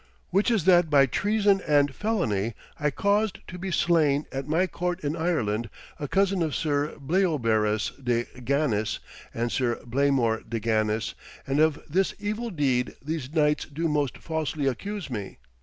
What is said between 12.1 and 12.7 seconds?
evil